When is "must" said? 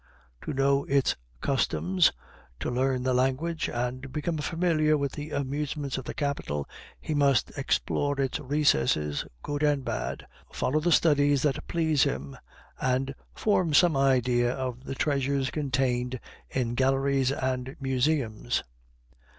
7.13-7.51